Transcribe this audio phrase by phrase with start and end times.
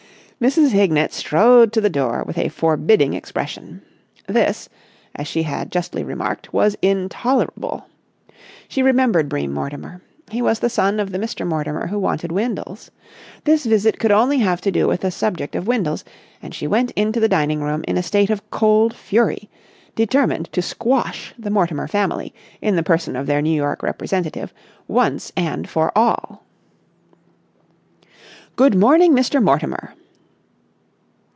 [0.41, 0.71] Mrs.
[0.71, 3.83] Hignett strode to the door with a forbidding expression.
[4.25, 4.69] This,
[5.13, 7.85] as she had justly remarked, was intolerable.
[8.67, 10.01] She remembered Bream Mortimer.
[10.31, 11.45] He was the son of the Mr.
[11.45, 12.89] Mortimer who wanted Windles.
[13.43, 16.03] This visit could only have to do with the subject of Windles,
[16.41, 19.47] and she went into the dining room in a state of cold fury,
[19.95, 22.33] determined to squash the Mortimer family,
[22.63, 24.51] in the person of their New York representative,
[24.87, 26.43] once and for all.
[28.55, 29.39] "Good morning, Mr.
[29.39, 29.93] Mortimer."